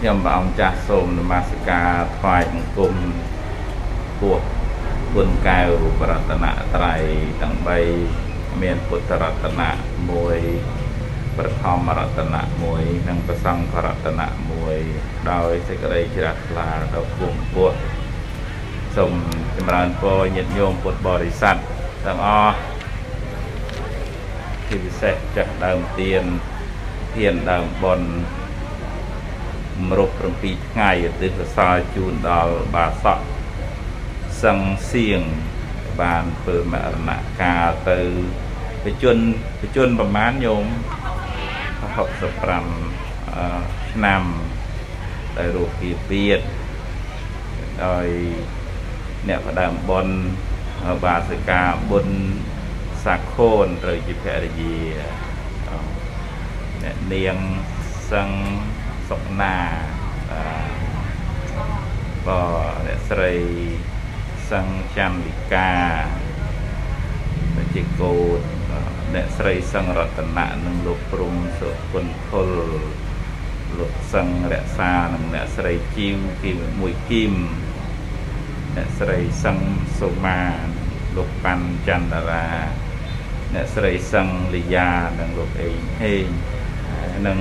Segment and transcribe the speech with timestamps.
[0.00, 2.94] ខ្ញុំព្រះអង្គចាស់សូមនមស្ការថ្វាយបង្គំ
[4.20, 4.40] ពួក
[5.14, 5.68] គុណកែវ
[6.00, 7.02] ប្រតនត្រ័យ
[7.42, 7.54] ទាំង
[8.08, 9.70] 3មានពុទ្ធរតនៈ
[10.54, 12.42] 1ប្រធមរតនៈ
[12.76, 14.28] 1និងប្រសង្ឃរតនៈ
[14.78, 17.78] 1ដោយសេចក្តីជ្រះថ្លាដល់គុំពុទ្ធ
[18.96, 19.12] សូម
[19.56, 21.56] ចម្រើនពរញាតិញោមពុទ្ធបរិស័ទ
[22.06, 22.56] ទាំងអស់
[24.68, 26.24] ជាពិសេសចាស់ដើមទៀន
[27.14, 28.10] ធានដើមបុណ្យ
[29.86, 30.10] មរុប
[30.42, 33.20] 7ថ្ងៃឧទ្ទិសកុសលជូនដល់បាសក
[34.42, 34.58] សឹង
[34.92, 35.22] សៀង
[36.00, 37.10] បានធ្វើមរណ
[37.40, 38.00] កាលទៅ
[38.84, 39.16] បជន
[39.60, 40.64] បជនប្រមាណញោម
[41.86, 44.22] 65ឆ្នាំ
[45.36, 46.40] ដែលរស់ពីពៀត
[47.84, 48.06] ដោយ
[49.28, 50.16] អ្នកផ្ដើមបុណ្យ
[51.04, 52.16] បាសិកាបុណ្យ
[53.04, 54.76] សាខូនត្រូវជាភរិយា
[56.82, 57.36] អ្នកនាង
[58.12, 58.28] សឹង
[59.08, 59.56] សុកណា
[62.26, 62.42] ក៏
[62.86, 63.34] អ្នកស្រី
[64.50, 65.72] សង្ឃចន្ទិកា
[67.74, 68.40] ជាកូន
[69.14, 72.50] អ្នកស្រីសង្ឃរតនៈនិងលោកព្រំសុគុណធុល
[73.78, 77.34] លោកសង្ឃរក្សានិងអ្នកស្រីជីវគីមួយគីម
[78.76, 80.40] អ្នកស្រីសង្ឃសុមា
[81.16, 82.48] លោកប៉ាន់ចន្ទរា
[83.54, 86.26] អ្នកស្រីសង្ឃលីយ៉ានិងលោកអេងហេង
[87.26, 87.40] និង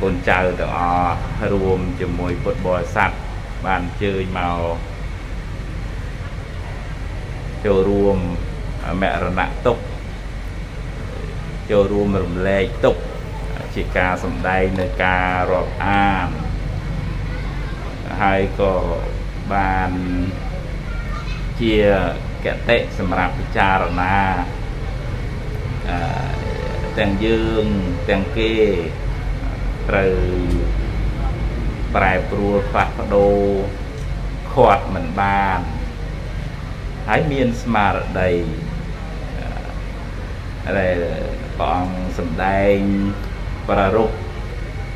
[0.00, 1.16] កូនចៅទាំងអស់
[1.52, 3.10] រួមជាមួយពុទ្ធបរិស័ទ
[3.66, 4.90] បានអញ្ជើញមក
[7.64, 8.16] ចូលរួម
[9.00, 9.78] មរណទុក
[11.70, 12.96] ចូលរួមរំលែកទុក
[13.74, 16.28] ជាការសំដែងនៅការរាប់អាន
[18.22, 18.74] ហើយក៏
[19.52, 19.90] បាន
[21.60, 21.74] ជា
[22.44, 24.16] កតិសម្រាប់ពិចារណា
[26.98, 27.64] ទាំងយើង
[28.10, 28.52] ទាំងគេ
[29.90, 30.14] ត្រូវ
[31.94, 33.38] ប្រែប្រួលផ្លាស់ប្ដូរ
[34.52, 35.58] ខាត់មិនបាន
[37.08, 38.32] ហើយមានស្មារតី
[40.78, 40.96] ដែល
[41.58, 42.76] ព្រះអង្គសម្ដែង
[43.68, 44.10] ប្ររុព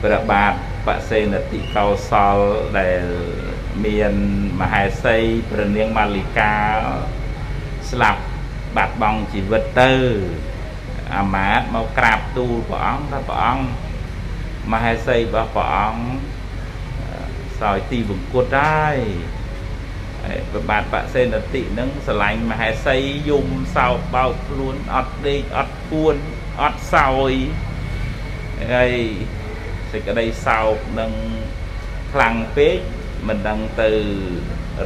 [0.02, 0.52] ព្រះបាទ
[0.86, 2.38] បសេនតិកោសល
[2.78, 3.02] ដែល
[3.84, 4.12] មាន
[4.60, 5.16] មហេសី
[5.50, 6.54] ព្រះនាងម៉ាលីកា
[7.90, 8.22] ស្លាប់
[8.76, 9.92] បាត់បង់ជីវិតទៅ
[11.16, 13.64] អាមាត្យមកក្រាបទូលព្រះអង្គថាព្រះអង្គ
[14.72, 16.02] មហេសីរបស់ព្រះអង្គ
[17.60, 18.98] សោយទីបង្គត់ហើយ
[20.52, 22.96] ប្របាទបសេនតិនឹងស្រឡាញ់មហេសី
[23.30, 26.16] យំសោកបោកខ្លួនអត់ដេកអត់ពួន
[26.62, 27.32] អត់សោយ
[28.74, 28.94] ហើយ
[29.92, 31.12] សេចក្តីសោកនឹង
[32.12, 32.78] ខ្លាំងពេក
[33.28, 33.90] មិនដឹងទៅ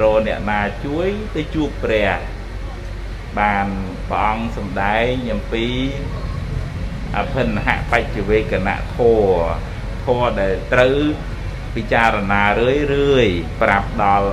[0.02, 2.10] រអ្នកណាជួយទៅជួបព្រះ
[3.38, 3.66] បាន
[4.08, 5.66] ព្រះអង្គសម្ដែងអំពី
[7.16, 9.24] អភិនហបច្ចវេកណៈធរ
[10.08, 10.96] ធរដែលត្រូវ
[11.76, 13.26] ពិចារណារឿយរឿយ
[13.62, 14.30] ប្រាប់ដល់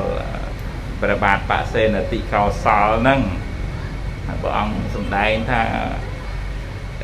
[1.02, 3.22] ព្រះបាទបសេនតិកោសលហ្នឹង
[4.42, 5.62] ព្រះអង្គសម្ដែងថា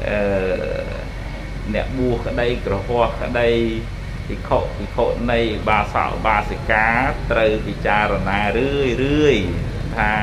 [0.07, 0.19] អឺ
[1.75, 3.49] អ្នកបួសក្តីក្រហោះក្តី
[4.27, 6.87] ភិក្ខុភិក្ខុនៃបាសកបាសិកា
[7.31, 9.37] ត្រូវពិចារណារឿយរឿយ
[9.97, 10.13] ថា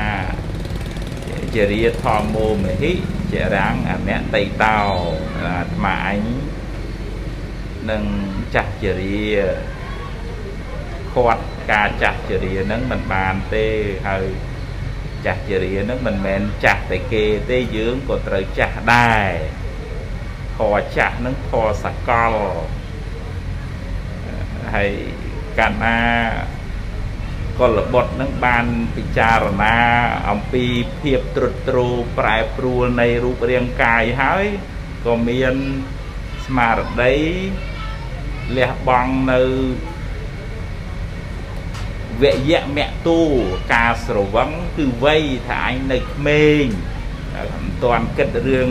[1.53, 2.93] ជារាធម្មោមហិ
[3.31, 4.79] ជារាំងអនតៃតោ
[5.43, 6.21] អាត្មាអញ
[7.91, 8.03] នឹង
[8.55, 9.23] ចាស់ជារា
[11.13, 13.67] ខាត់ការចាស់ជរានឹងមិនបានទេ
[14.07, 14.25] ហើយ
[15.25, 19.29] ចាស់ជរានឹងមិនមែនចាស់តែគេទេយើងក៏ត្រូវចាស់ដែរ
[20.57, 22.33] ធរចាស់នឹងធរសកល
[24.75, 24.91] ហើយ
[25.57, 25.99] កាលណា
[27.59, 28.65] កលបុត្រនឹងបាន
[28.95, 29.75] ពិចារណា
[30.29, 30.65] អំពី
[31.01, 34.45] ភាពត្រុតត្រោប្រែប្រួលនៃរូបរាងកាយហើយ
[35.05, 35.55] ក៏មាន
[36.45, 37.15] ស្មារតី
[38.57, 39.41] លះបង់នៅ
[42.21, 43.19] វយៈមទូ
[43.73, 46.63] ការស្រវឹងគឺវ័យថាអញនៅក្មេង
[47.53, 48.69] មិនទាន់គិតរឿង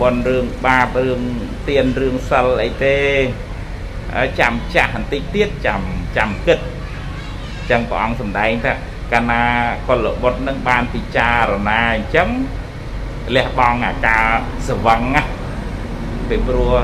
[0.00, 1.20] បនរឿងបាបរឿង
[1.68, 2.98] ទៀនរឿងសិលអីទេ
[4.40, 5.82] ចាំចាស់បន្តិចទៀតចាំ
[6.16, 6.58] ចាំគិត
[7.70, 8.72] ចឹងព្រះអង្គសម្ដែងថា
[9.12, 9.42] កាលណា
[9.88, 12.28] កុលបុត្រនឹងបានពិចារណាអញ្ចឹង
[13.36, 14.24] លះបង់អាការ
[14.66, 15.22] ស្រវឹងណា
[16.28, 16.74] ពីព្រោះ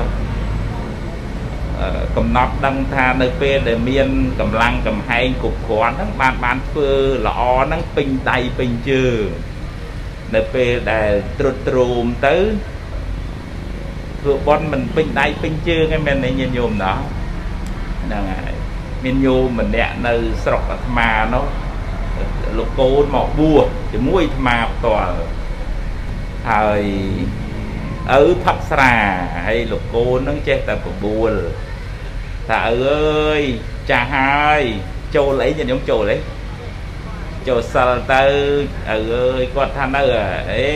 [2.17, 4.07] កំណត់ដឹងថានៅពេលដែលមាន
[4.39, 6.89] កម្លាំងកំហែងគ្រប់គ្រាន់ហ្នឹងបានបានធ្វើ
[7.27, 9.25] ល្អហ្នឹងពេញដៃពេញជើង
[10.35, 12.35] នៅពេលដែលត្រុតត្រោមទៅ
[14.21, 16.97] ធ្វើបន់មិនពេញដៃពេញជើងឯងមែនទេញាតិញោមណោះ
[18.03, 18.53] ហ្នឹងហើយ
[19.03, 20.13] មានញោមម្នាក់នៅ
[20.43, 21.45] ស្រុកអាត្មានោះ
[22.57, 25.15] លោកកូនមកបួសជាមួយអាត្មាផ្ទាល់
[26.49, 26.81] ហើយ
[28.19, 28.95] ឪផឹកស្រា
[29.47, 31.31] ហើយលោកកូននឹងចេះតែបបួល
[32.49, 33.41] ថាឪអើយ
[33.89, 34.61] ចាស់ហើយ
[35.15, 36.17] ចូលអីញាតិញោមចូលអី
[37.47, 40.03] ចូលសិលទៅឪអើយគាត់ថានៅ
[40.51, 40.67] អេ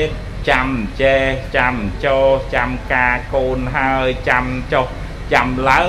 [0.50, 0.68] ចាំ
[1.02, 1.24] ចេះ
[1.58, 1.74] ចាំ
[2.06, 2.18] ចោ
[2.56, 4.88] ចាំការកូនហើយចាំចុះ
[5.34, 5.88] ចាំឡើង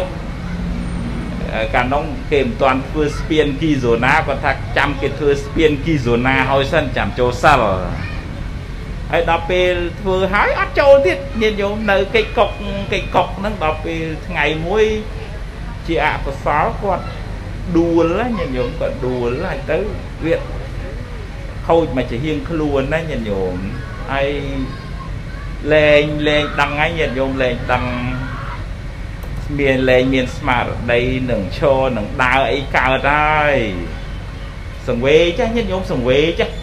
[1.75, 7.63] កាលនោះគេមិនទាន់ធ្វើស្ពានគីហ្សូណាគាត់ថាចាំគេធ្វើស្ពានគីហ្សូណាហើយសិនចាំចូលសិល
[9.11, 12.51] ហើយដល់ពេលធ្វើហើយអត់ចូលទៀតញាតិញោមនៅកិច្ចកុក
[12.93, 14.85] កិច្ចកុកហ្នឹងដល់ពេលថ្ងៃមួយ
[15.87, 17.05] ជាអកុសលគាត់
[17.77, 19.79] ដួលញាតិញោមគាត់ដួលហើយទៅ
[20.25, 20.37] វា
[21.67, 23.55] ខូចមកជាហៀងខ្លួនណាញាតិញោម
[24.13, 24.31] ហើយ
[25.73, 27.85] លែងលែងដឹងហើយញាតិញោមលែងដឹង
[29.59, 31.01] មានលែងមានស្មារតី
[31.31, 33.57] នឹងឈរនឹងដើរអីកើតហើយ
[34.89, 36.55] សង្វេចាស់ញាតិញោមសង្វេចាស់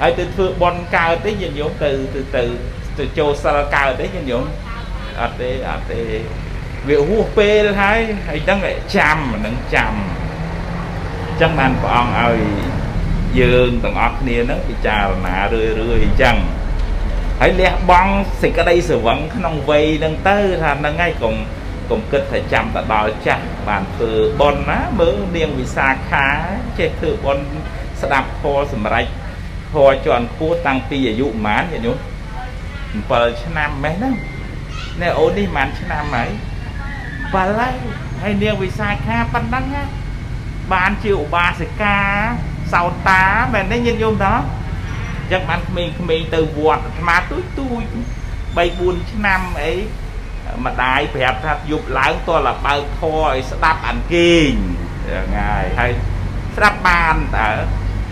[0.00, 2.42] ហើយទៅធ្វើបន់កើតទេញាតិញោមទៅទៅទៅ
[2.98, 4.44] ទៅចូលសិលកើតទេញាតិញោម
[5.20, 6.00] អត់ទេអត់ទេ
[6.88, 8.58] វាហួសពេលហើយហើយដឹង
[8.96, 9.92] ចាំនឹងចាំ
[11.28, 12.38] អញ្ចឹងបានព្រះអង្គឲ្យ
[13.40, 16.36] យើងទាំងអស់គ្នានឹងពិចារណារឿយរឿយអញ្ចឹង
[17.40, 21.34] ហើយលះបង់សេចក្តីស្រវឹងក្នុងវ័យហ្នឹងទៅថាហ្នឹងហើយកុំ
[21.90, 26.26] កុំគិតថាចាំទៅដល់ចាស់បានធ្វើប៉ុនណាមើលនាងវិសាខា
[26.78, 27.38] ចេះធ្វើប៉ុន
[28.00, 29.06] ស្ដាប់ធម៌សម្រេច
[29.72, 31.98] ធម៌ជាន់ខ្ពស់តាំងពីអាយុប៉ុន្មានញាតិញោម
[33.10, 34.14] 7ឆ្នាំម៉េះហ្នឹង
[35.02, 36.30] នេះអូននេះប៉ុន្មានឆ្នាំហើយ
[37.34, 37.74] 7ហើយ
[38.22, 39.84] ហើយនាងវិសាខាប៉ុណ្ណឹងណា
[40.72, 41.98] បានជាឧបាសិកា
[42.72, 43.22] សោតា
[43.54, 44.38] មែនទេញាតិញោមតើអ
[45.26, 47.82] ញ្ចឹងបានក្មេងៗទៅវត្តអាត្មាទួយទួយ
[48.54, 48.58] 3
[49.00, 49.72] 4ឆ្នាំអី
[50.66, 54.50] ម្ដាយប្រាប់ថាយប់ឡើងតលបើកធေါ်ឲ្យស្ដាប់អានគេង
[55.06, 55.92] ហ្នឹងហើយហើយ
[56.56, 57.48] ស្ដាប់បានតើ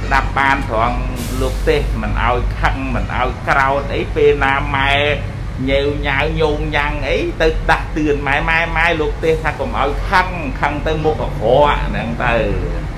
[0.04, 0.98] ស្ដាប់បានត្រង់
[1.40, 4.92] លោកទេសមិនឲ្យខឹងមិនឲ្យក្រោតអីពេលណាម៉ែ
[5.70, 10.28] ញើញ៉ៅញោងញ៉ាំងអីទៅដាស់តឿនម៉ែម៉ែម៉ែលោកទេសថាកុំឲ្យខឹង
[10.60, 12.32] ខឹងទៅមុខអក្រក់ហ្នឹងទៅ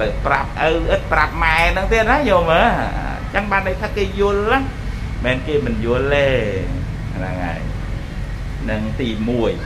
[0.00, 2.62] ទៅប្រាប់ឪអិតប្រាប់ម៉ែហ្នឹងទៀតណាយោមើ
[2.98, 4.58] អញ្ចឹងបានន័យថាគេយល់ណា
[5.24, 6.26] មិនគេមិនយល់ទេ
[7.16, 7.60] ហ្នឹងហើយ
[8.70, 9.08] នឹងទី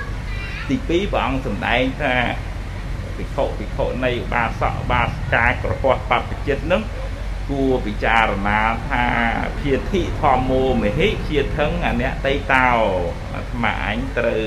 [0.07, 2.15] 1ទី2ព្រះអង្គសម្ដែងថា
[3.17, 6.83] ភិក្ខុភិក្ខុនៃឧបាសកឧបាសិកាក្រហោះបព្វជិតនឹង
[7.50, 9.06] គួរពិចារណាថា
[9.60, 12.70] ភាធិធម្មោមហិជាថឹងអអ្នកតៃតោ
[13.34, 14.44] អាត្មាអញត្រូវ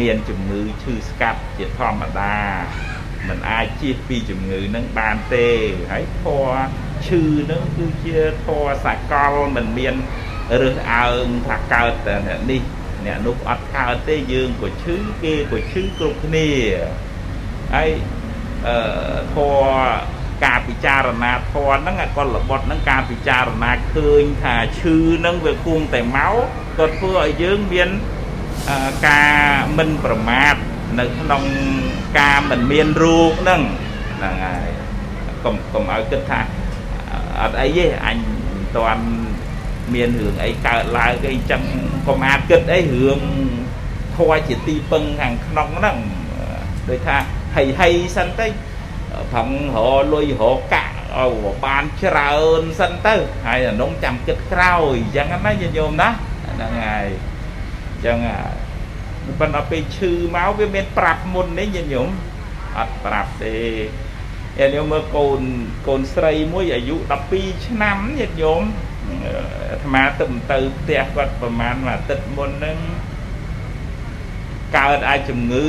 [0.00, 2.36] មានជំងឺឈឺស្កាត់ជាធម្មតា
[3.28, 5.48] มันអាចជៀសពីជំងឺនឹងបានទេ
[5.92, 6.46] ហើយធัว
[7.06, 9.94] ឈឺនឹងគឺជាធัวសកលมันមាន
[10.60, 12.16] រើសអើងថាកើតតែ
[12.50, 12.62] នេះ
[13.06, 16.48] អ្នកនោះអត់កើតទេយើងក៏ឈឺគេក៏ឈឺគ្រប់គ្នា
[17.74, 17.90] ហើយ
[18.66, 18.76] អឺ
[19.34, 19.54] ធัว
[20.45, 26.35] ការពិចារណាធម៌ហ្នឹងអកលបុត្រហ្នឹងការពិចារណាឃើញថាឈឺហ្នឹងវាគួងតែមក
[26.77, 27.89] ក៏ធ្វើឲ្យយើងមាន
[29.07, 29.37] ការ
[29.77, 30.55] មិនប្រមាទ
[30.99, 31.43] នៅក្នុង
[32.19, 33.61] ការមិនមានរោគហ្នឹង
[34.17, 34.67] ហ្នឹងហើយ
[35.43, 36.41] កុំកុំឲ្យគិតថា
[37.41, 39.05] អត់អីទេអញមិនតាន់
[39.93, 41.61] មានរឿងអីកើតឡើងអីចឹង
[42.07, 43.19] កុំអាចគិតអីរឿង
[44.17, 45.97] ធွာជាទីពឹងខាងក្នុងហ្នឹង
[46.89, 47.17] ដូចថា
[47.55, 48.47] ហីហីសិនទៅ
[49.33, 49.77] ផឹងរ
[50.13, 51.33] លុយរកាក់ឲ្យ
[51.65, 53.15] បានច្រើនសិនទៅ
[53.45, 57.07] ហើយអានោះចាំគិតក្រោយអញ្ចឹងណាញាតិញោមណាហ្នឹងហើយ
[57.91, 58.17] អញ្ចឹង
[59.39, 62.09] ប៉ុន្តែពេលឈឺមកវាមានប្រាប់មុននេះញាតិញោម
[62.77, 63.55] អត់ប្រាប់ទេ
[64.57, 65.41] ញាតិញោមមើលកូន
[65.87, 66.95] កូនស្រីមួយអាយុ
[67.31, 68.61] 12ឆ្នាំញាតិញោម
[69.71, 72.77] អាត្មាទៅទៅផ្ទះគាត់ប្រហែលមួយអាទិត្យមុនហ្នឹង
[74.77, 75.67] កើតអាចជំងឺ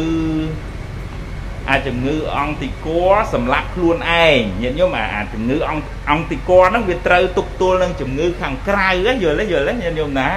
[1.71, 3.03] អាចជំងឺអង្គតិក័
[3.35, 8.89] សម្រាប់ខ្លួនឯងញាតិញោមអាជំងឺអង្គអង្គតិក័ហ្នឹងវាត្រូវទប់ទល់នឹងជំងឺខាងក្រៅ
[9.23, 10.31] យល់ទេយល់ទេញាតិញោមណា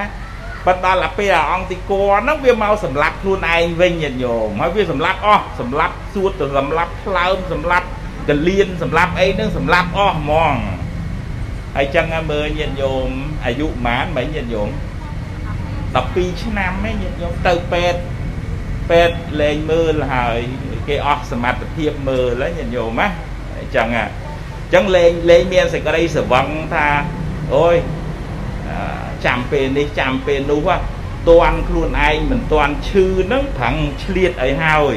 [0.65, 7.87] ប៉ុន្តែដល់ពេលអាអង្គតិក័ហ្នឹងវាមកសម្រាប់ខ្លួនឯងវិញញាតិញោមហើយវាសម្រាប់អស់សម្រាប់សួតសម្រាប់ផ្លើមសម្រាប់
[8.29, 10.55] កលៀនសម្រាប់អីហ្នឹងសម្រាប់អស់ហ្មង
[11.75, 13.09] ហើយចឹងមើលញាតិញោម
[13.45, 14.69] អាយុប៉ុន្មានមិនញាតិញោម
[15.95, 17.99] 12ឆ្នាំឯងញាតិញោមទៅពេទ្យ
[18.89, 20.39] ពេទ្យលែងមើលហើយ
[20.87, 23.07] គេអស់សមត្ថភាពមើលហើយញាតិញោមណា
[23.57, 26.87] អញ្ចឹងអញ្ចឹងលែងលែងមានសេចក្តីស្រវឹងថា
[27.55, 27.75] អូយ
[29.25, 30.69] ចាំពេលនេះចាំពេលនោះ
[31.29, 34.95] តន់ខ្លួនឯងមិនតន់ឈឺនឹងប្រឹងឆ្លៀតឲ្យហើយ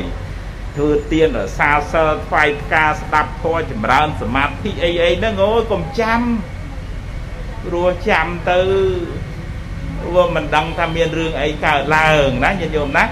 [0.76, 6.21] ធ្វើទៀនរសាសិលថ្វាយផ្កាស្ដាប់ធម៌ចម្រើនសមាធិអីអីហ្នឹងអូយកុំចាំ
[7.64, 8.61] ព្រោះចាំទៅ
[10.14, 13.05] វាមិនដឹងថាមានរឿងអីកើតឡើងណាញាតិញោមណា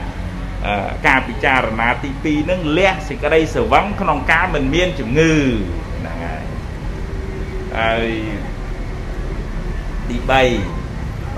[1.07, 5.33] ការពិចារណាទី2ហ្នឹងលះសេចក្តីស្រវឹងក្នុងការមិនមានជំងឺ
[5.99, 6.45] ហ្នឹងហើយ
[7.79, 8.09] ហើយ
[10.09, 10.49] ទី3ព្រះ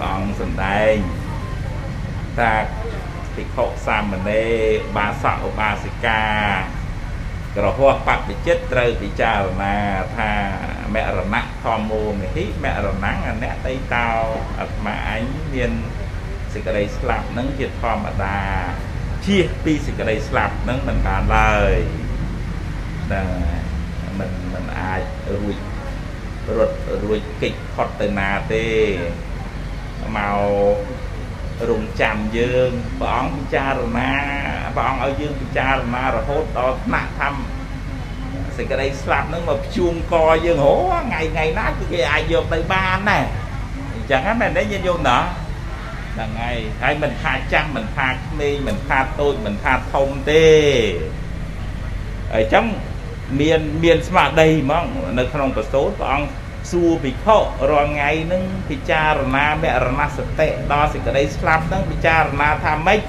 [0.05, 0.95] អង្គសំដែង
[2.39, 2.53] ថា
[3.35, 4.55] ភិក្ខុសាមណេរ
[4.97, 6.23] បាសកឧបាសិកា
[7.57, 9.77] ក្រហោះបព្វជិតត្រូវពិចារណា
[10.17, 10.31] ថា
[10.95, 14.09] មរណៈធម្មោមិហិមរណងអនតៃតោ
[14.59, 15.23] អាត្មាអញ
[15.55, 15.73] មាន
[16.53, 18.39] សេចក្តីស្លាប់នឹងជាធម្មតា
[19.27, 21.75] ជៀសពីសេចក្តីស្លាប់នឹងមិនបានឡើយ
[23.13, 23.29] ដែល
[24.19, 25.03] មិនមិនអាច
[25.35, 25.57] រួច
[26.57, 28.67] រត់រួចកិច្ចផុតទៅណាទេ
[30.17, 30.39] មក
[31.71, 34.11] រងចាំយើងព្រះអង្គពិចារណា
[34.77, 37.29] ព្រះអង្គឲ្យយើងពិចារណារហូតដល់ថ្នាក់ថា
[38.57, 40.15] សេចក្តីស្លាប់នឹងមកភ្ជួងក
[40.45, 40.75] យើងហូ
[41.07, 43.25] ថ្ងៃថ្ងៃណាគឺគេអាចយកទៅបានដែរ
[43.95, 45.19] អញ្ចឹងហ្នឹងមែនទេញាតិញោមណា
[46.17, 50.47] ហ្នឹងហើយហើយមិនថាចាស់មិនថាក្មេងមិនថាតូចមិនថាធំទេ
[52.35, 52.67] អញ្ចឹង
[53.41, 54.85] មានមានស្មារតីហ្មង
[55.19, 56.29] នៅក្នុងប្រសូតព្រះអង្គ
[56.71, 57.37] សួរភិក្ខុ
[57.71, 63.01] រាល់ថ្ងៃនឹងពិចារណាមរណសតិដល់សេចក្តីស្លាប់នឹងពិចារណាថាម៉េច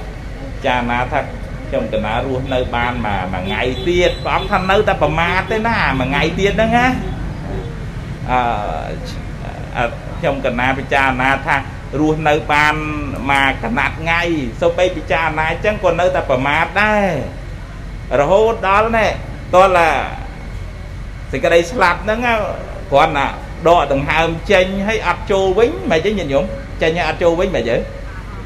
[0.54, 1.20] ពិចារណាថា
[1.70, 6.88] ខ្ញុំកណារស់នៅបានមួយមួយថ្ងៃទៀតព្រះអង្គថានៅតែប្រមាទទេណាមួយថ្ងៃទៀតហ្នឹងណា
[8.32, 9.86] អឺ
[10.20, 11.58] ខ្ញុំកណាពិចារណាថា
[12.00, 12.76] រស់នៅបាន
[13.32, 14.22] មកកណាត់ថ្ងៃ
[14.62, 17.06] សូម្បីពិចារណាអញ្ចឹងក៏នៅតែប្រមាទដែរ
[18.20, 19.10] រហូតដល់នេះ
[19.56, 19.80] តល
[21.32, 22.20] សេចក្តីស្លាប់ហ្នឹង
[22.92, 23.28] គ្រាន់តែ
[23.68, 26.46] ដកដង្ហើមចេញហើយអត់ចូលវិញមិនអីញាតិញោម
[26.82, 27.78] ចេញហើយអត់ចូលវិញមិនអី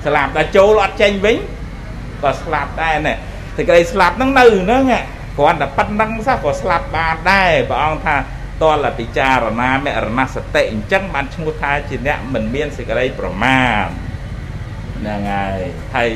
[0.05, 1.37] ស្លាប់ដល់ចូលអត់ចេញវិញ
[2.23, 3.13] ក៏ស្លាប់ដែរណែ
[3.57, 4.83] សេចក្តីស្លាប់ហ្នឹងនៅហ្នឹង
[5.37, 8.15] គ្រាន់តែប៉ុណ្្នឹងសោះក៏ស្លាប់បានដែរព្រះអង្គថា
[8.61, 13.85] តលពិចារណាមរណសតិអញ្ចឹងបានឈ្មោះថាជាអ្នកមិនមានសេចក្តីប្រមាទ
[14.99, 15.59] ហ្នឹងហើយ
[15.95, 16.09] ហើយ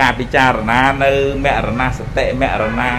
[0.00, 1.12] ការពិចារណានៅ
[1.44, 2.92] មរណសតិមរណា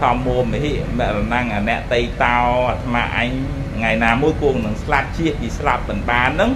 [0.00, 2.38] ធម្មោមហិមរណងអនតៃតោ
[2.70, 3.30] អាត្មាអញ
[3.76, 6.50] ថ្ងៃណាមួយគង់នឹងស្លាប់ជៀសពីស្លាប់មិនបានហ្នឹង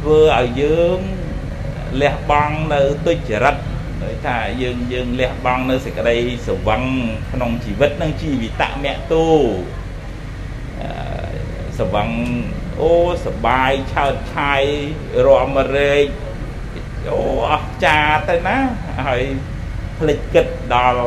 [0.00, 0.98] ធ្វើឲ្យយើង
[2.02, 3.56] លះបង់នៅទុច្ចរិត
[4.02, 6.16] ដោយថាយើងយើងលះបង់នៅសេចក្តី
[6.46, 6.82] សវឹង
[7.32, 9.24] ក្នុងជីវិតនឹងជីវិតមគ្ទូ
[11.78, 12.08] សវឹង
[12.80, 12.92] អូ
[13.26, 14.62] សបាយឆើតឆាយ
[15.26, 16.06] រមរែក
[17.08, 17.20] អូ
[17.52, 18.56] អស្ចារទៅណា
[19.08, 19.22] ហើយ
[19.98, 21.04] ភ្លេចគិតដល់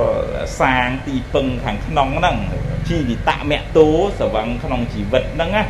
[0.59, 2.37] សាងទីពឹងខាងក្នុងហ្នឹង
[2.89, 3.87] ជីវិតមគ្ទូ
[4.19, 5.63] សវឹងក្នុងជីវិតហ្នឹងណា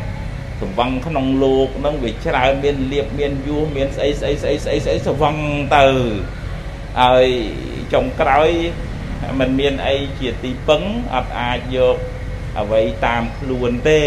[0.60, 5.36] សវឹងក្នុងលោកហ្នឹងវាច្រើនមានលៀបមានយួរមានស្អីស្អីស្អីស្អីស្អីសវឹង
[5.76, 5.86] ទៅ
[7.00, 7.26] ហើយ
[7.92, 8.50] ចុងក្រោយ
[9.38, 10.82] มันមានអីជាទីពឹង
[11.14, 11.96] អត់អាចយក
[12.60, 14.02] អ្វីតាមខ្លួនទេ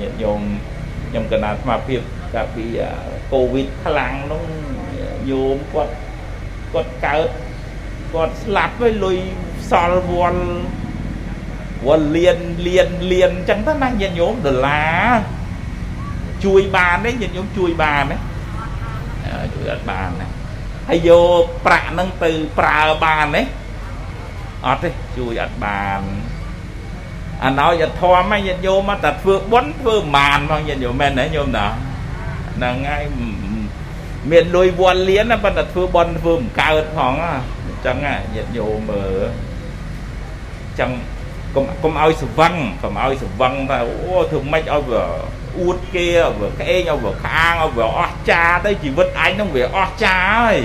[0.00, 0.40] ញាតិញោម
[1.08, 2.00] ខ្ញុំកណាត់ស្មារភាព
[2.34, 2.66] កាលពី
[3.32, 4.44] កូវីដខ្លាំងនោះ
[5.30, 5.92] ញោមគាត់
[6.72, 7.28] គាត់កើត
[8.12, 9.18] គាត់ស្លាប់ហើយលុយ
[9.70, 10.44] សល់វល់
[11.86, 15.16] វល់លៀនលៀនលៀនអញ្ចឹងទៅណាញាតិញោមដុល្លារ
[16.44, 18.16] ជួយបានទេញាតិញោមជួយបានទេ
[19.54, 20.26] ជួយអត់បានទេ
[20.88, 23.42] ហើយយកប្រាក់ហ្នឹងទៅប្រើបានទេ
[24.66, 26.00] អត់ទេជួយអត់បាន
[27.44, 31.66] អាណោយធម៌ហ្នឹងញាតិញោមតែធ្វើបុណ្យធ្វើបានផងញាតិញោមមែនទេញោមណា
[32.56, 33.04] ហ្នឹងហើយ
[34.30, 37.26] មានលុយវល់លៀនណាប៉ុន្តែធ្វើបុណ្យធ្វើមិនកើតផងអ
[37.74, 37.96] ញ្ចឹង
[38.34, 39.22] ញាតិញោមមើល
[40.64, 40.90] អញ្ចឹង
[41.54, 45.02] កុំកុំឲ្យស្វឹងកុំឲ្យស្វឹងថាអូធ្វើម៉េចឲ្យវា
[45.60, 50.58] អួតគេឲ្យវាក្អេងឲ្យវាខាងឲ្យវាអស់ចាទៅជីវិតអញនឹងវាអស់ចាហើយ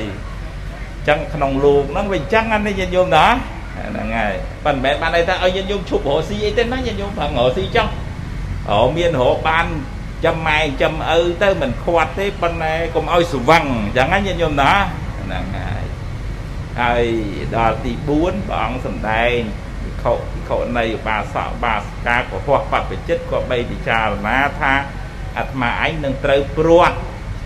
[0.96, 3.26] អញ្ចឹងក្នុងលោកហ្នឹងវាអញ្ចឹងណាញាតិញោមណា
[3.78, 4.34] ហ្នឹងហើយ
[4.66, 7.92] ប៉ុន្តែមិនមែនបានន័យថាឲ្យញាតិញោមឈប់រកស៊ីអីទេណាញាតិញោមប្រឹងរកស៊ីចង់
[8.70, 9.66] អូមានរកបាន
[10.26, 14.72] ចាំម៉ែចាំឪទៅមិនខាត់ទេប៉ុន្តែកុំឲ្យស្វឹងអញ្ចឹងណាញាតិញោមណា
[15.24, 15.84] ហ្នឹងហើយ
[16.82, 17.04] ហើយ
[17.56, 19.38] ដល់ទី4ព្រះអង្គសម្ដែង
[19.86, 24.74] វិខុវិខុនៃឧបាសកបាសិកាកុហកបព្វជិតក៏បីពិចារណាថា
[25.38, 26.98] អាត្មាឯងនឹងត្រូវព្រាត់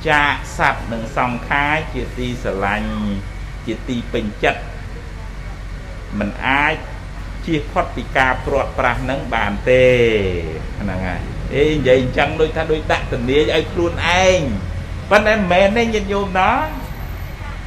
[0.09, 2.91] ចាកសัตว์និងសង្ខារជាទីស្រឡាញ់
[3.65, 4.61] ជាទីពេញចិត្ត
[6.19, 6.75] មិនអាច
[7.45, 9.83] ជៀសផុតពីការព្រាត់ប្រាសនឹងបានទេ
[10.81, 11.21] ហ្នឹងហើយ
[11.53, 14.39] អេនិយាយអញ្ចឹងដូចថាដូចដាក់ទនាយឲ្យខ្លួនឯង
[15.09, 16.51] ប៉ុន្តែមិនមែនទេញាតិញោមណា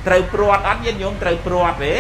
[0.07, 1.95] ត្រូវព្រាត់អត់ញាតិញោមត្រូវព្រាត់ទេ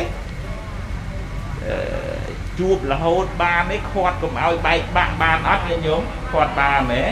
[2.58, 7.02] ជួបរហូតបានទេខាត់កុំឲ្យបែកបាក់បានអត់ញាតិញោមខាត់បានទេ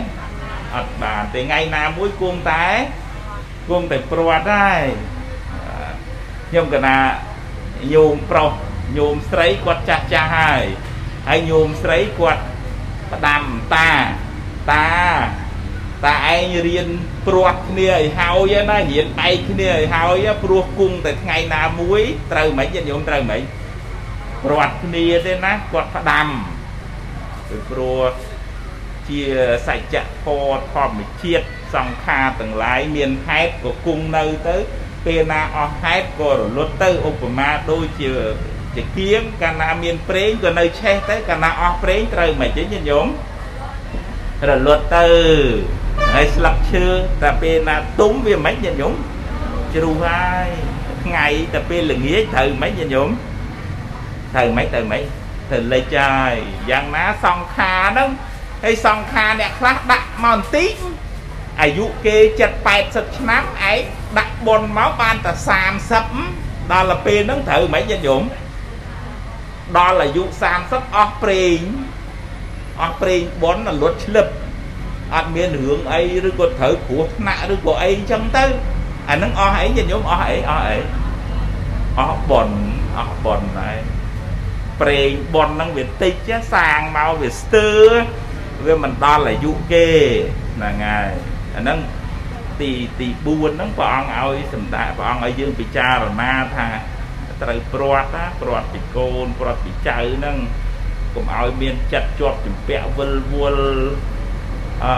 [0.77, 2.67] អត់បានទេថ្ងៃណាមួយគង់តែ
[3.71, 4.83] គង់តែព្រាត់ហើយ
[6.49, 6.97] ខ្ញុំកណា
[7.95, 8.53] ញោមប្រុស
[8.97, 10.65] ញោមស្រីគាត់ចាស់ចាស់ហើយ
[11.29, 12.43] ហើយញោមស្រីគាត់
[13.13, 13.43] ផ្ដាំ
[13.75, 13.91] តា
[14.73, 14.89] តា
[16.07, 16.89] តាឯងរៀន
[17.27, 23.41] ព្រាត់គ្នាឲ្យហើយណារៀនបែកគ្នាឲ្យហើយព្រោះគង់តែថ្ងៃណាមួយត្រូវមិនញាតិញោមត្រូវមិន
[24.45, 26.27] ព្រាត់គ្នាទេណាគាត់ផ្ដាំ
[27.49, 28.11] ពីព្រោះ
[29.09, 29.23] ជា
[29.67, 34.57] សច្ចធម៌ធម្មជាតិសង្ខារទាំងឡាយមានហេតុក៏គង់នៅទៅ
[35.07, 38.13] ពេលណាអស់ហេតុក៏រលត់ទៅឧបមាដូចជា
[38.77, 43.07] ជាគៀងកាលណាមានប្រេងក៏នៅឆេះទៅកាលណាអស់ប្រេងត្រូវមិនទេញាតិញោម
[44.49, 45.07] រលត់ទៅ
[46.15, 46.87] ហើយស្លឹកឈើ
[47.23, 48.95] តែពេលណាទុំវាមិនញាតិញោម
[49.75, 50.49] ជ្រុះហើយ
[51.05, 53.11] ថ្ងៃតែពេលល្ងាចត្រូវមិនញាតិញោម
[54.35, 55.03] ត្រូវមិនត្រូវមិន
[55.51, 56.35] ត្រូវលេចហើយ
[56.71, 58.11] យ៉ាងណាសង្ខារហ្នឹង
[58.65, 60.73] ហើយសង្ខារអ្នកខ្លះដាក់មកបន្តិច
[61.61, 62.17] អាយុគេ
[62.69, 63.79] 7 80ឆ្នាំឯង
[64.19, 65.33] ដាក់ប៉ុនមកបានតែ
[66.03, 68.23] 30ដល់ទៅពេលហ្នឹងត្រូវមិនញាតិញោម
[69.79, 70.25] ដល់អាយុ
[70.61, 71.61] 30អស់ប្រេង
[72.81, 74.27] អស់ប្រេងប៉ុនលត់ឆ្លឹប
[75.15, 78.45] អត់មានរឿងអីឬក៏ត្រូវគ្រោះថ្នាក់ឬក៏អីអញ្ចឹងទៅ
[79.09, 80.79] អានឹងអស់អីញាតិញោមអស់អីអស់អី
[81.99, 82.49] អស់ប៉ុន
[82.99, 83.79] អស់ប៉ុនហើយ
[84.81, 87.69] ប្រេងប៉ុនហ្នឹងវាតិចសាងមកវាស្ទើ
[88.67, 89.89] វាមិនដល់អាយុគេ
[90.57, 91.11] ហ្នឹងហើយ
[91.57, 91.79] អាហ្នឹង
[92.61, 96.69] ទីទី4ហ្នឹងព្រះអង្គឲ្យសម្ដេចព្រះអង្គឲ្យយើងពិចារណាថា
[97.43, 100.37] ត្រូវព្រាត់ណាព្រាត់ពីកូនព្រាត់ពីចៅហ្នឹង
[101.15, 103.65] កុំឲ្យមានចិត្តជាប់ជំពាក់វិលវល់
[104.85, 104.93] អឺ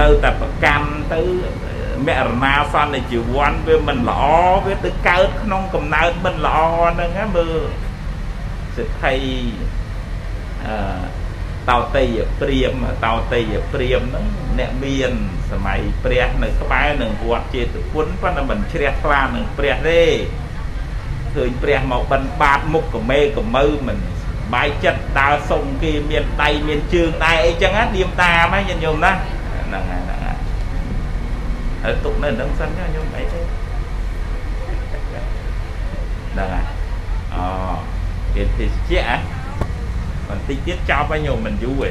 [0.00, 1.20] នៅតែប្រកាន់ទៅ
[2.06, 4.22] មរណាសន្និជីវ័នវាមិនល្អ
[4.66, 6.58] វាទៅកើតក្នុងកំណើតមិនល្អ
[6.94, 7.64] ហ្នឹងមើល
[8.76, 9.14] សិទ្ធិ
[10.66, 10.74] អឺ
[11.70, 12.04] តោតី
[12.40, 12.72] ព្រាម
[13.04, 13.40] តោតី
[13.72, 14.26] ព្រាមហ្នឹង
[14.58, 15.12] អ្នកមាន
[15.50, 20.02] សម័យព្រះនៅក្បែរនឹងវត្តចេតពុនប៉ុន្តែមិនជ្រះថ្លានឹងព្រះទេ
[21.34, 23.98] ឃើញព្រះមកបិណ្ឌបាតមុខកមេកមើមិន
[24.54, 29.12] បាយចិត្តដើរសុំគេមានដៃមានជើងដែរអីចឹងណាឌៀមតាមហ្នឹងញាតិញោមណា
[29.66, 30.36] ហ្នឹងហើយហ្នឹងហើយ
[31.82, 33.40] ហើយទុកនៅហ្នឹងសិនញោមអីទេ
[36.32, 36.66] ហ្នឹងហើយ
[37.34, 37.44] អូ
[38.34, 39.00] គេតិចជា
[40.28, 41.90] បន្តិចទៀតចប់ហើយញោមមិនយូរទេ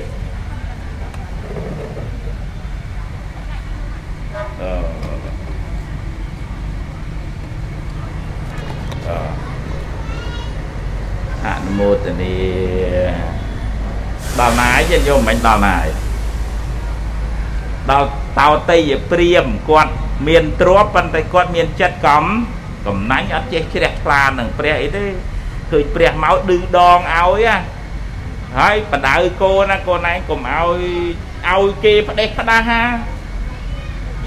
[4.61, 4.71] អឺ
[11.45, 12.35] អនុ មោទនី
[14.39, 15.87] ដល់ណាយញោមមិនដល់ណាយ
[17.91, 18.07] ដល់
[18.39, 19.93] តោតីយព្រាមគាត់
[20.27, 22.23] មានទ្រពប៉ុន្តែគាត់មានចិត្តកំ
[22.87, 25.05] កំណាញ់អត់ចេះជ្រះថ្លានឹងព្រះអីទេ
[25.71, 27.55] ឃើញព្រះមកឌឺដងឲ្យណា
[28.57, 30.81] ហើយបដៅកូនណាកូនឯងកុំឲ្យ
[31.49, 32.81] ឲ្យគេផ្ដេសផ្ដាស់ហា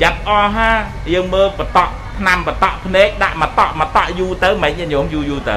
[0.02, 0.70] ចាប់អស់ហា
[1.12, 5.52] យើងមើលបតក់ឆ្នាំបតក់ភ្នែកដាក់មកតក់មកតក់យូរទៅមិនញោមយូរយូរទ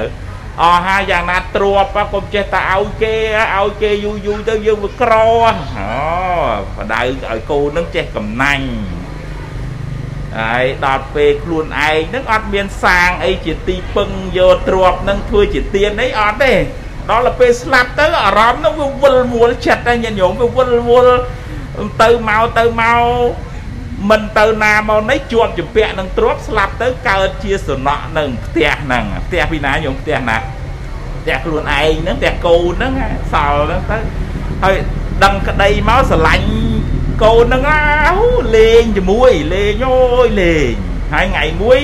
[0.58, 1.64] អស់ហើយយ៉ាងណាទ្រ
[1.96, 3.14] បកុំចេះតែឲ្យគេ
[3.56, 5.28] ឲ្យគេយូរយូរទៅយើងវាក្រអូ
[6.76, 8.66] បដៅឲ្យកូននឹងចេះកំណាញ់
[10.38, 16.54] ហើយដល់ពេលខ្លួនឯងនឹងអត់មានសាងអីជាទីពឹងយកទ្របនឹងធ្វើជាទៀនអីអត់ទេ
[17.10, 21.14] ដល់ទៅពេលស្លាប់ទៅអារម្មណ៍នោះវាវិលវល់ចិត្តហើយញាតិញោមវាវិលវល់
[22.02, 23.02] ទៅមកទៅមក
[24.08, 30.36] មិនទៅណាមកនេះជាប់ជំពាក់នឹងទ្រពស្លាប់ទៅកើតជាសំណក់នឹងផ្ទះហ្នឹងផ្ទះពីណាញោមផ្ទះណា
[31.20, 32.92] ផ្ទះខ្លួនឯងហ្នឹងផ្ទះកូនហ្នឹង
[33.32, 33.98] សល់ហ្នឹងទៅ
[34.62, 34.76] ហើយ
[35.24, 36.48] ដឹងក្តីមកស្រឡាញ់
[37.24, 37.62] កូនហ្នឹង
[38.08, 38.16] អូ
[38.56, 40.72] លេងជាមួយលេងអូយលេង
[41.12, 41.78] ហើយថ្ងៃមួយ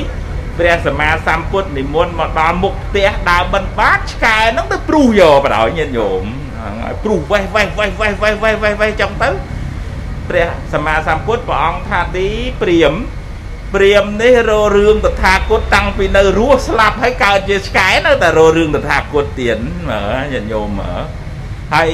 [0.59, 6.25] ព្រះសម្មាសម្ពុទ្ធនិមន្តមកដល់មុខផ្ទះដើរបិណ្ឌបាតឆ្កែហ្នឹងទៅព្រុសយកបណ្ដោយញាតិញោម
[7.05, 9.31] ព្រុសវេះវេះវេះវេះវេះវេះវេះចឹងទៅ
[10.31, 12.29] ព្រះសម្មាសម្ពុទ្ធព្រះអង្គថាទី
[12.62, 12.95] ព្រាម
[13.75, 19.57] ព្រាមនេះររឿងតថាគតតាំងពីនៅរស់ស្លាប់ហើយកើតជាឆ្កែនៅតែររឿងតថាគតទៀត
[19.89, 21.01] មើលញាតិញោមមើល
[21.75, 21.89] ហើយ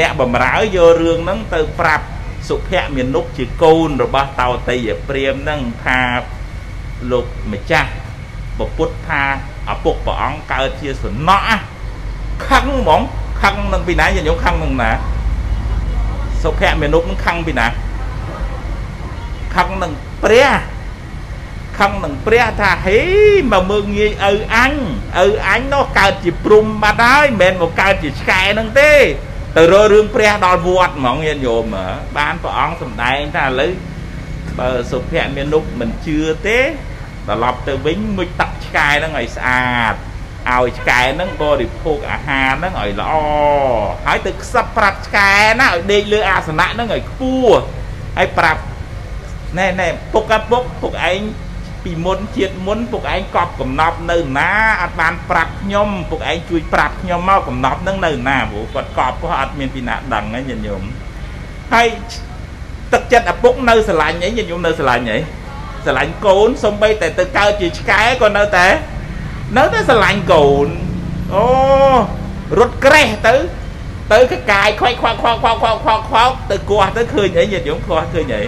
[0.00, 2.04] អ្នកបំរើយករឿងហ្នឹងទៅប្រាប់
[2.48, 4.76] សុភមានុជាកូនរបស់តោតី
[5.08, 6.00] ព្រាមហ្នឹងថា
[7.10, 7.90] លោកម្ចាស់
[8.58, 9.22] ពពុទ្ធថា
[9.72, 11.62] ឪពុកព្រះអង្គកើតជាសំណក់
[12.48, 13.00] ខឹងហ្មង
[13.42, 14.90] ខឹងនឹងពីណាញាតិញោមខឹងនឹងណា
[16.44, 17.66] សុភមេនុនឹងខឹងពីណា
[19.54, 19.92] ខឹងនឹង
[20.24, 20.48] ព្រះ
[21.78, 22.98] ខឹងនឹងព្រះថាហេ
[23.52, 24.72] មកមើងងាយឪអញ
[25.24, 28.92] ឪអញនោះកើតជាព្រំបាត់ហើយមិនមែនមកកើតជាឆ្កែនឹងទេ
[29.56, 31.64] ទៅរករឿងព្រះដល់វត្តហ្មងញាតិញោម
[32.18, 33.72] បានព្រះអង្គសម្ដែងថាឥឡូវ
[34.58, 36.58] បើសុភមេនុមិនជឿទេ
[37.28, 39.94] ត្រឡប់ទៅវិញមុជទឹកឆ្កែហ្នឹងឲ្យស្អាត
[40.52, 43.12] ឲ្យឆ្កែហ្នឹងបរិភោគអាហារហ្នឹងឲ្យល្អ
[44.06, 47.60] ហើយទៅខ្សឹបប្រាប់ឆ្កែណាឲ្យដេកលើអាសនៈហ្នឹងឲ្យខ្ពស់
[48.18, 48.60] ហើយប្រាប់
[49.58, 51.20] ណែណែពុកពុកពុកឯង
[51.84, 54.50] ពីមុនជាតិមុនពុកឯងកប់កំណប់នៅណា
[54.82, 60.82] អត់បានប្រាប់ខ្ញុំពុកឯងជួយប្រាប់ខ្ញុំមកកំណប់នឹងនៅណាព្រោះគាត់កប់គាត់អត់មានពីណាដឹងហ្នឹងញាតិញោម
[61.72, 61.86] ហើយ
[62.92, 65.18] ទឹកចិត្តឪពុកនៅស្រឡាញ់អីញាតិញោមនៅស្រឡាញ់អី
[65.84, 68.66] ស្រឡាញ់កូនសំបីតែទៅកើតជាឆ្កែក៏នៅតែ
[69.56, 70.68] នៅតែស្រឡាញ់កូន
[71.34, 71.44] អូ
[72.58, 73.34] រត់ក្រេះទៅ
[74.12, 78.42] ទៅកកាយខ្វាច់ខ្វាក់ខ្វាក់ខ្វាក់ខ្វាក់ខ្វាក់ខ្វាក់ទៅគាស់ទៅឃើញអីញាតិញោមគាស់ឃើញអី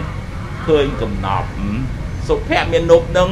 [0.66, 1.48] ឃើញកំណប់
[2.28, 3.30] សុភៈមាននុបនឹង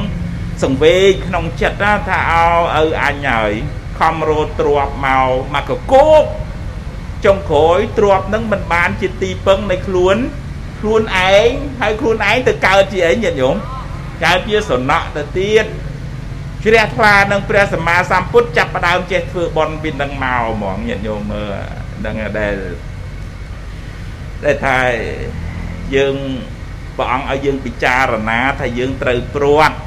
[0.62, 3.52] សង្វេគក្នុងចិត្តណាថាអោឪអញហើយ
[3.98, 6.24] ខំរត់ទ្របមកមកកគោក
[7.24, 10.16] ចុងក្រោយទ្របនឹងមិនបានជាទីពឹងនៃខ្លួន
[10.80, 11.48] ខ្លួនឯង
[11.80, 13.56] ហើយខ្លួនឯងទៅកើតជាអីញាតិញោម
[14.24, 15.64] កើតជាសំណក់ទៅទៀត
[16.64, 21.53] ជ្រះថ្លានឹងព្រះសម្មាសម្ពុទ្ធចាប់ផ្ដើមចេះធ្វើបន់ពីនឹងមកហ្មងញាតិញោមមើល
[22.05, 22.55] នឹងដែល
[24.44, 24.79] ដែលថា
[25.94, 26.16] យើង
[26.96, 29.79] ព្រះអង្គឲ្យយើងពិចារណាថាយើងត្រូវព្រាត់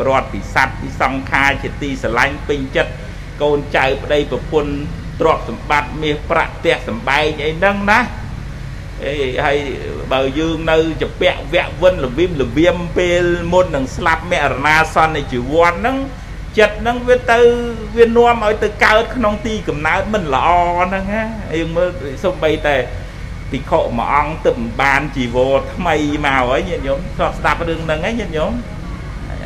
[0.00, 2.92] ព្រាត់ពីសัตว์ពីសង្ខារជាទីស្រឡាញ់ពេញចិត្ត
[3.42, 4.72] កូនចៅប្តីប្រពន្ធ
[5.20, 7.98] ទ្រព្យសម្បត្តិមាសប្រាក់ផ្ទះសម្បែងអីហ្នឹងណា
[9.04, 9.58] អីហើយ
[10.12, 15.96] បើយើងនៅចពាក់វៈវិនលវិមលវៀមពេលមុននឹងស្លាប់មរណាសន្និជីវ័នហ្នឹង
[16.58, 17.38] ចិត្តហ្នឹងវាទៅ
[17.96, 20.48] វានាំឲ្យទៅកើតក្នុងទីកំណើតមិនល្អ
[20.88, 21.22] ហ្នឹងណា
[21.58, 21.90] យើងមើល
[22.24, 22.76] សំបីតែ
[23.50, 25.94] ភិក្ខុមួយអង្គទៅមិនបានជីវរថ្មី
[26.26, 28.52] មកហើយញាតិញោមធ្លាប់ស្ដាប់រឿងហ្នឹងហើយញាតិញោម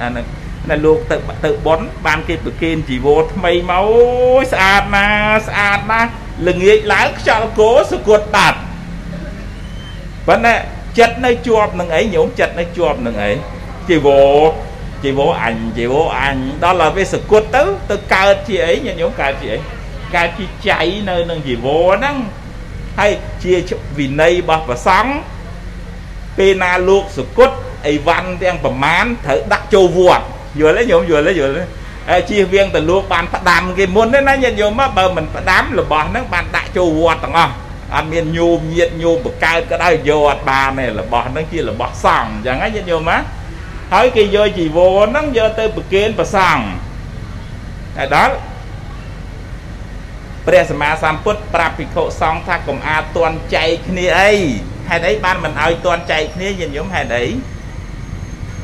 [0.00, 0.26] អាហ្នឹង
[0.68, 6.10] តែលោកទៅទៅបន់បានគេប្រគេនជីវរថ្មីមកអូយស្អាតណាស់ស្អាតណាស់
[6.48, 8.58] ល្ងាចឡើងខ្យល់គោសគត់បាត់
[10.28, 10.54] ប៉ុន្តែ
[10.98, 13.30] ចិត្តនៅជាប់នឹងអីញោមចិត្តនៅជាប់នឹងអី
[13.88, 14.38] ជីវរ
[15.02, 19.58] ជីវរអញជីវរអញដល់ដល់វាសគត់ទៅទៅកើតជាអីញាតិញោមកើតជាអី
[20.14, 22.16] កើតជាចៃនៅនឹងជីវរហ្នឹង
[22.98, 23.54] ហើយជា
[23.98, 25.12] វិន័យរបស់ព្រះសង្ឃ
[26.38, 27.56] ពេលណាលោកសគត់
[27.86, 30.24] អីវ៉ាន់ទាំងប្រមាណត្រូវដាក់ចូលវត្ត
[30.60, 31.62] យល់ទេញោមយល់ទេយល់ទេ
[32.08, 37.52] ហើយជៀសវាងទៅលោកបានផ្ដាំគេមុនទេណាញាតិញោមបើមិនផ្ដាំរបស់ហ្នឹងបានដាក់ចូលវត្តទាំងអស់
[37.94, 43.18] អត់មានញោមញាតញោមបកើតក៏ដោយយកអត់បានទេរបស់ហ្នឹងជារបស់សង្ឃអញ្ចឹងណាញាតិញោមណា
[43.94, 46.64] ហើយគេយកជីវរហ្នឹងយកទៅប្រគេនប្រសង្ឃ
[47.96, 48.34] តែដល់
[50.46, 54.32] ព្រះសម្មាសម្ពុទ្ធប្រាប់ភិក្ខុសង្ឃថាកុំអាចតន់ចែកគ្នាអី
[54.88, 57.26] ហេតុអីបានមិនឲ្យតន់ចែកគ្នាញាតិញោមហេតុអី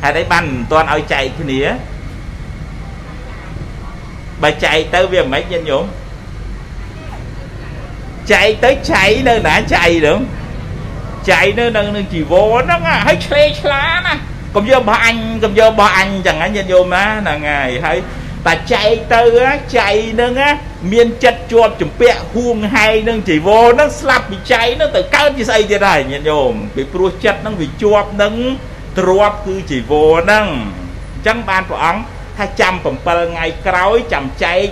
[0.02, 1.60] ហេតុអីបានមិនតន់ឲ្យចែកគ្នា
[4.42, 5.84] បើចែកទៅវាមិនញាតិញោម
[8.32, 10.18] ចែកទៅចៃនៅណាចៃហ្នឹង
[11.30, 14.14] ចៃនៅនឹងជីវរហ្នឹងហើយឆ្លេឆ្លាណា
[14.54, 17.98] កុំយករបស់អញកុំយករបស់អញចឹងណាញាតិញោមណាហ្នឹងហើយហើយ
[18.46, 19.22] តែចែកទៅ
[19.78, 20.32] ចៃហ្នឹង
[20.92, 28.34] មានចិត្តជាប់ចម្ពាក់ហួងហែងនឹងជីវរហ្នឹងស្លាប់ពីចៃហ្នឹងទៅកើតជាស្អីទៀតហើយញាតិញោមពីព្រោះចិត្តហ្នឹងវាជាប់នឹង
[28.98, 30.46] ទ្របគឺជីវរហ្នឹង
[31.14, 32.02] អញ្ចឹងបានព្រះអង្គ
[32.36, 34.66] ថាចាំ7ថ្ងៃក្រោយចាំចែក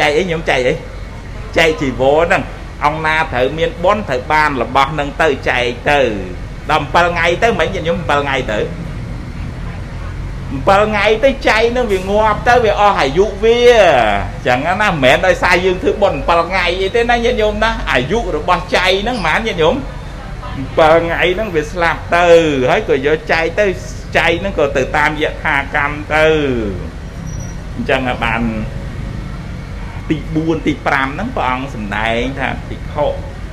[0.00, 0.74] ចែកអីញោមចែកអី
[1.56, 2.42] ចែកជីវរហ្នឹង
[2.84, 6.00] អង្គណាត្រូវមានបុណ្យត្រូវបានរបស់នឹងទៅចែកទៅ
[6.70, 8.60] ដល់7ថ្ងៃទៅមិនញាតិញោម7ថ្ងៃទៅ
[10.64, 13.60] 7ថ្ងៃទៅចៃនឹងវាងាប់ទៅវាអស់អាយុវា
[14.46, 19.74] ចឹងណាមិនមែនដោយសារយើងធ្វើបុណ្យ7ថ្ងៃអីទេណាញាតិញោមណាអាយុរបស់ចៃហ្នឹងហ្មងញាតិញោម
[20.44, 22.26] 7ថ្ងៃហ្នឹងវាស្លាប់ទៅ
[22.70, 23.66] ហើយក៏យកចៃទៅ
[24.18, 26.26] ចៃហ្នឹងក៏ទៅតាមយថាកម្មទៅ
[27.74, 28.42] អញ្ចឹងបាន
[30.10, 33.06] ទី4ទី5ហ្នឹងព្រះអង្គសម្ដែងថាភិក្ខុ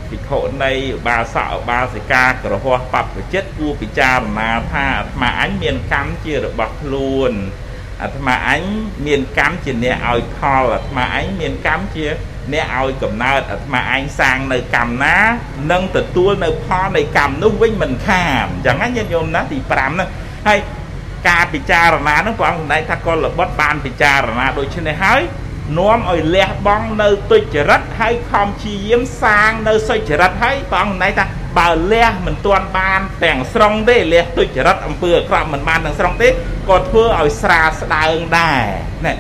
[0.10, 7.32] ភិក្ខុនៃឧបាសកឧបាសិកាក្រហោះបព្វជិតគួរពិចារណាថាអាត្មាអញមានកម្មជារបស់ខ្លួន
[8.02, 8.64] អាត្មាអញ
[9.06, 12.06] មានកម្មជាអ្នកឲ្យផលអាត្មាអញមានកម្មជា
[12.54, 15.18] អ្នកឲ្យកំណើតអាត្មាអញសាងនៅកម្មណា
[15.72, 20.10] នឹងទទួលនៅផលនៃកម្មនោះវិញមិនខានអញ្ចឹងណាញាតិញោមណាទី5ហ្នឹង
[20.48, 20.60] ហើយ
[21.30, 25.22] ការពិចារណាហ្នឹងព្រះអង្គសម្ដែងថាកុលបុត្របានពិចារណាដូច្នេះហើយ
[25.78, 31.26] នាំឲ្យលះបង់នៅទុច្ចរិតហើយខំព្យាយាមសាងនៅសុចរិតហើយព្រះអង្គណៃថា
[31.60, 36.28] បើលះមិនទាន់បានទាំងស្រុងទេលះទុច្ចរិតអំពើអាក្រក់មិនបានទាំងស្រុងទេ
[36.70, 38.66] ក៏ធ្វើឲ្យស្រាលស្ដើងដែរ
[39.06, 39.14] ណែ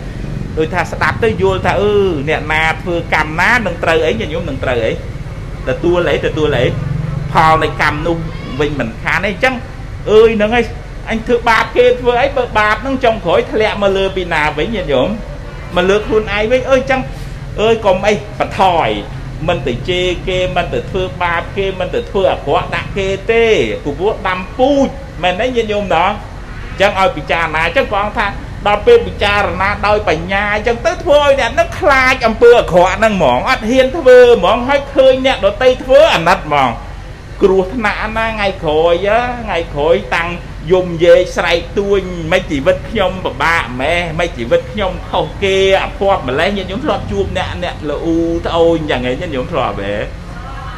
[0.58, 1.93] ដូចថាស្ដាប់ទៅយល់ថាអឺ
[2.29, 4.91] អ្នកណាធ្វើកម្មណានឹងត្រូវអីញញោមនឹងត្រូវអី
[5.69, 6.65] ទទួលអីទទួលអី
[7.32, 8.17] ផលនៃកម្មនោះ
[8.60, 9.56] វិញមិនខានអីអញ្ចឹង
[10.12, 10.65] អើយនឹងឯង
[11.10, 15.03] អញធ្វើបាបគេធ្វើអីបើបាបនឹងចុងក្រោយធ្លាក់មកលើពីណាវិញញញោ
[15.75, 17.01] មមកលើខ្លួនឯងវិញអើយចឹង
[17.62, 18.89] អើយកុំអីបថយ
[19.47, 23.45] មិនទៅជេរគេមិនទៅធ្វើបាបគេមិនទៅធ្វើអាក្រក់ដាក់គេទេ
[23.83, 24.88] ព្រោះដាំពូជ
[25.23, 28.27] មែនទេញាតិញោមណោះអញ្ចឹងឲ្យពិចារណាអញ្ចឹងព្រះអង្គថា
[28.67, 36.69] ដល់ពេលពិចារណាដោយបញ្ញាអញ្ចឹងទៅធ្វើឲ្យអ្នកនឹងខ្លាចអំពើអាក្រក់ហ្នឹងហ្មងអត់ហ៊ានធ្វើហ្មងឲ្យឃើញអ្នកដតីធ្វើអាណិតហ្មង
[37.41, 38.93] គ្រោះថ្នាក់ណាថ្ងៃក្រោយ
[39.43, 40.29] ថ្ងៃក្រោយតាំង
[40.71, 47.97] យំយេស្រែកទួញមិនជីវិតខ្ញុំពិបាកម៉េះមិនជីវិតខ្ញុំខុសគេអភ័ព្វម្លេះញាតិញោមធ្លាប់ជួបអ្នកអ្នកលូ
[48.45, 49.95] ត្អូនយ៉ាងហ្នឹងញាតិញោមធ្លាប់ហ៎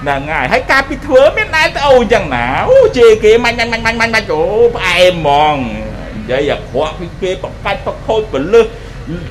[0.02, 4.44] ហ្នឹងហើយហើយការពីធ្វើមានដែរត្អូនយ៉ាងណាអូជេរគេមាញ់មាញ់មាញ់មាញ់មាញ់អូ
[4.76, 5.56] ផ្អែមហ្មង
[6.16, 8.66] និយាយអាក្រក់ពីគេបកាច់បខូចបលឹះ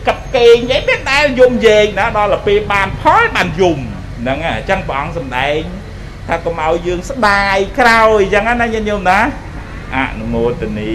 [0.06, 3.78] កាប់គេងអីមានដែរយំយេងណាដល់ទៅពេលបានផលបានយំ
[4.20, 5.60] ហ្នឹងហើយអញ្ចឹងព្រះអង្គសម្ដែង
[6.28, 9.18] ថាកុំឲ្យយើងស្ដាយក្រោយអញ្ចឹងណាញាតិញោមណា
[9.94, 10.94] អនុមោទនី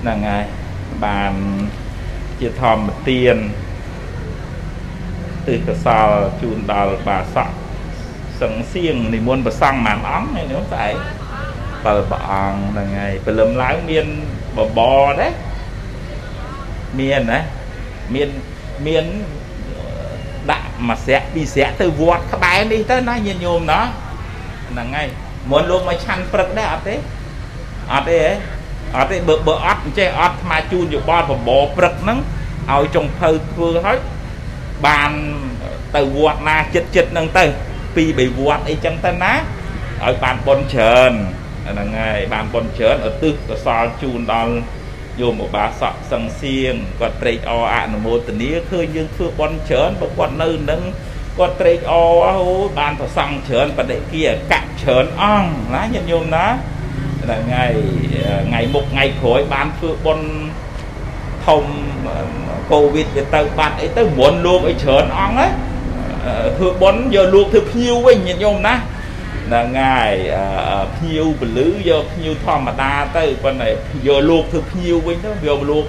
[0.00, 0.44] ហ្នឹងហើយ
[1.04, 1.32] បាន
[2.40, 3.36] ជាធម្មទាន
[5.46, 6.08] ទិសកសល
[6.40, 7.50] ជូនដល់បាសក
[8.40, 10.94] សង្សៀងនិមន្តប្រសង់មួយអង្គនេះនោះស្អែក
[11.50, 14.06] 7ព្រះអង្គហ្នឹងហើយព្រលឹមឡើងមាន
[14.56, 15.32] បបរដែរ
[17.00, 17.40] មានណា
[18.14, 18.28] មាន
[18.86, 19.04] មាន
[20.50, 23.80] ដាក់មួយស្រាក់ពីរស្រាក់ទៅវត្តក្បែរនេះទៅណាញាតិញោមណា
[24.70, 25.08] ហ្នឹងហើយ
[25.50, 26.94] មុនលោកមកឆាន់ព្រឹកដែរអត់ទេ
[27.92, 28.32] អត់ទេហ៎
[28.96, 32.18] អត់ទេបើបើអត់អញ្ចេះអត់ថ្មជូនយោបល់បបរព្រឹកហ្នឹង
[32.70, 33.98] ឲ្យចុងភៅធ្វើឲ្យ
[34.86, 35.10] បាន
[35.96, 37.44] ទៅវត្តណាចិត្តចិត្តហ្នឹងទៅ
[37.96, 39.32] ពីបីវត្តអីចឹងទៅណា
[40.04, 41.12] ឲ្យបានបនច្រើន
[41.68, 44.54] ហ្នឹងហើយបានបនច្រើនឧទ្ទិសកុសលជូនដល់
[45.20, 50.82] យោមឧបាសកសង្សៀងគាត់ត្រេកអរអនុមោទនាឃើញយើងធ្វើបនច្រើនបើគាត់នៅនឹង
[51.38, 56.46] គាត់ត្រេកអរអូបានប្រសង់ច្រើនបដិគាអកៈច្រើនអង្គណាញាតិញោមណា
[57.22, 57.64] ថ្ងៃ
[58.48, 60.18] ថ្ងៃមុខថ្ងៃក្រោយបានធ្វើបន
[61.46, 61.64] ធំ
[62.72, 65.46] កូវីដវាទៅបាត់អីទៅមុនលោកអីច្រើនអង្គណា
[66.56, 68.74] ធ្វើបនយកលោកធ្វើភ្ញៀវវិញញាតិញោមណា
[69.46, 70.14] ហ្នឹងហើយ
[70.96, 73.68] ភ្ញៀវពលឺយកភ្ញៀវធម្មតាទៅប៉ុន្តែ
[74.06, 75.84] យកលោកធ្វើភ្ញៀវវិញទៅយកលោក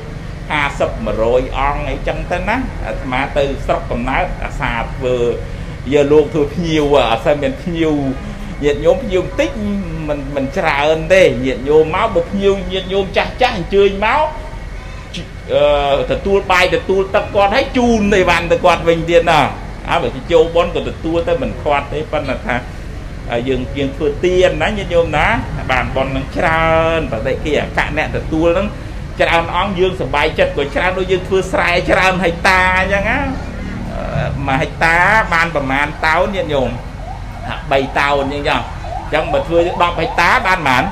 [0.50, 5.18] 50 100អង្គអីចឹងទៅណាអាត្មាទៅស្រុកកំណើតអាសាធ្វើ
[5.94, 7.94] យកលោកធ្វើភ្ញៀវអត់ស្អីមានភ្ញៀវ
[8.64, 9.50] ញាតិញោមភ្ញៀវបន្តិច
[10.10, 14.26] មិនមិនច្រើនទេញាតិញោមមកបើភ្ញៀវញាតិញោមចាស់ចាស់អញ្ជើញមក
[15.54, 19.40] អឺទទួលបាយទទួលទឹកគាត់ឲ្យជូនអីវ៉ាន់ទៅគាត់វិញទៀតណា
[19.90, 22.56] អើបើចូលប៉ុនក៏ទទួលទៅមិនខ្វាត់ទេប៉ុន្តែថា
[23.48, 25.26] យើងយើងធ្វើទៀនណាញាតិញោមណា
[25.72, 26.66] បានប៉ុននឹងច្រើ
[26.98, 28.68] នបដិគិអកៈអ្នកទទួលនឹង
[29.19, 33.19] ច្រើនអង្គយើងសប្បាយចិត្តក៏ច្រើនដូចយើងធ្វើស្រែច្រើនហិកតាអញ្ចឹងណា
[34.47, 34.95] មួយហិកតា
[35.34, 36.69] បានប្រមាណតោនញាតិញោម
[37.41, 38.62] 3តោនអញ្ចឹង
[39.04, 40.84] អញ្ចឹងបើធ្វើ10ហិកតាបានប្រមាណ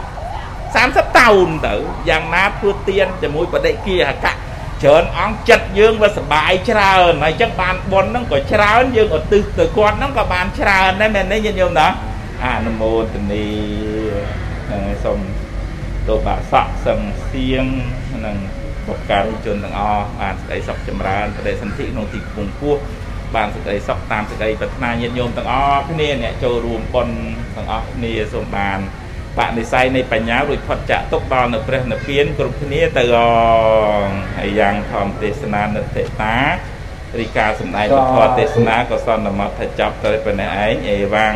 [0.73, 1.73] 30តោនទៅ
[2.10, 4.34] យ៉ាងណាធ្វើទៀនជាមួយបដិគិអកៈ
[4.84, 11.88] ច្រើនអង្គចិត្តយើងវាសុបាយច្រើនហើយអញ្ចឹងបានបុណ្យហ្នឹងក៏ច្រើនយើងឧទ្ទិសទៅគាត់ហ្នឹងក៏បានច្រើនដែរមែនទេញាតិញោមណា
[12.43, 13.45] អនុមោទនី
[15.03, 15.19] សូម
[16.08, 17.00] ទោបាស័កសឹង
[17.32, 17.66] សៀង
[18.26, 18.38] និង
[18.88, 22.82] បុព្វការីជនទាំងអស់បានសេចក្តីសុខចម្រើនបដិសន្ធិក្នុងទីខ្ពង់ខ្ពស់
[23.36, 27.16] បានសេចក្តីសុខតាមសេចក្តីប្រាថ្នាញាតិញោមទាំងអស់គ្នាអ្នកចូលរួមបុណ្យ
[27.56, 28.80] ទាំងអស់គ្នាសូមបាន
[29.38, 33.20] បនិស័យនៃបញ្ញារួចផុតចាក់ទុកដល់នៅព្រះនិព្វានគ្រប់គ្នាទៅអ
[34.04, 36.36] ងហើយយ៉ាងធម្មទេសនានិតិតា
[37.20, 37.88] រីកាសម្ដែង
[38.18, 41.36] ពធទេសនាក៏សន្មតថាចប់ទៅប៉ុណ្ណេះឯងអេវ៉ាំង